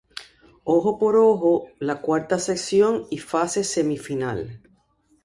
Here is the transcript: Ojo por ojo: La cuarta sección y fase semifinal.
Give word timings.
Ojo 0.63 0.97
por 0.97 1.15
ojo: 1.15 1.67
La 1.77 2.01
cuarta 2.01 2.39
sección 2.39 3.05
y 3.11 3.19
fase 3.19 3.63
semifinal. 3.63 4.59